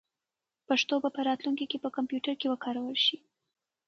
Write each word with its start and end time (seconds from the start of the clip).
پښتو 0.67 0.95
به 1.03 1.09
په 1.15 1.21
راتلونکي 1.29 1.65
کې 1.71 1.77
په 1.83 1.89
کمپیوټر 1.97 2.33
کې 2.41 2.47
وکارول 2.51 2.97
شي. 3.05 3.17